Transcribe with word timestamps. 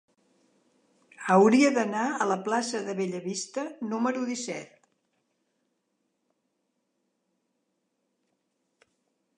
Hauria 1.33 1.67
d'anar 1.75 2.05
a 2.13 2.27
la 2.29 2.37
plaça 2.47 2.81
de 2.87 2.95
Bellavista 3.01 3.67
número 3.91 4.25
disset. 4.31 4.89